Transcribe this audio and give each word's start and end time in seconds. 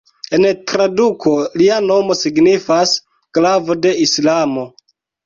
En 0.35 0.45
traduko 0.69 1.33
lia 1.61 1.77
nomo 1.87 2.15
signifas 2.21 2.95
"glavo 3.39 3.77
de 3.85 3.93
Islamo". 4.07 4.65